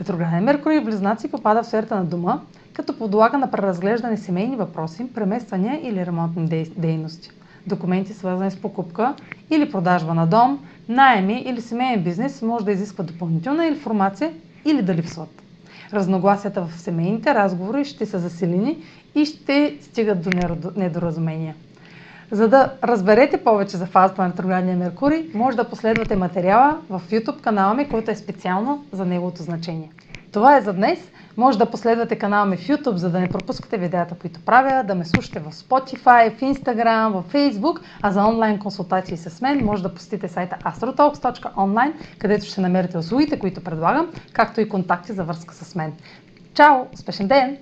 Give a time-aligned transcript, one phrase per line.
[0.00, 2.40] Ретрограден Меркурий в Близнаци попада в сферата на дома,
[2.72, 7.30] като подлага на преразглеждане семейни въпроси, премествания или ремонтни дейности.
[7.66, 9.14] Документи свързани с покупка
[9.50, 10.58] или продажба на дом,
[10.88, 14.32] найеми или семейен бизнес може да изисква допълнителна информация
[14.64, 15.42] или да липсват.
[15.92, 18.78] Разногласията в семейните разговори ще са засилени
[19.14, 20.30] и ще стигат до
[20.76, 21.54] недоразумения.
[22.30, 27.40] За да разберете повече за фазата на ретроградния Меркурий, може да последвате материала в YouTube
[27.40, 29.90] канала ми, който е специално за неговото значение.
[30.32, 30.98] Това е за днес.
[31.36, 34.94] Може да последвате канала ми в YouTube, за да не пропускате видеята, които правя, да
[34.94, 39.82] ме слушате в Spotify, в Instagram, в Facebook, а за онлайн консултации с мен може
[39.82, 45.54] да посетите сайта astrotalks.online, където ще намерите услугите, които предлагам, както и контакти за връзка
[45.54, 45.92] с мен.
[46.54, 46.76] Чао!
[46.94, 47.58] Успешен ден!